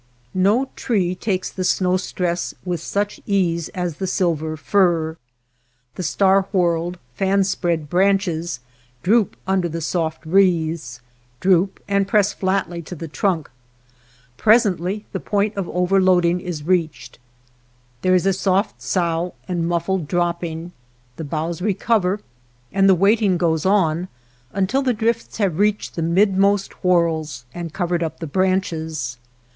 [0.33, 5.15] No tree takes the snow stress with such ease as the silver fir.
[5.93, 8.61] The star whorled, fan spread branches
[9.03, 11.01] droop under the soft wreaths—
[11.39, 13.47] droop and press flatly to the trunk;
[14.37, 17.19] presently the point of overloading is reached,
[18.01, 20.71] there is a soft sough and muf fled dropping,
[21.17, 22.21] the boughs recover,
[22.73, 24.07] and the weighting goes on
[24.51, 29.19] until the drifts have reached the midmost whorls and covered up the branches.